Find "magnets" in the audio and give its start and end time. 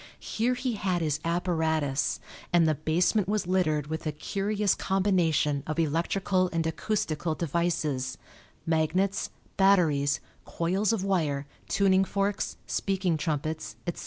8.65-9.29